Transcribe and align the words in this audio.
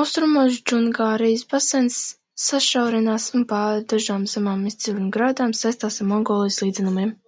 Austrumos 0.00 0.58
Džungārijas 0.70 1.44
baseins 1.54 1.96
sašaurinās 2.50 3.30
un 3.40 3.48
pāri 3.54 3.88
dažām 3.94 4.30
zemām 4.38 4.70
izciļņu 4.74 5.10
grēdām 5.18 5.60
saistās 5.64 6.02
ar 6.06 6.14
Mongolijas 6.14 6.66
līdzenumiem. 6.68 7.20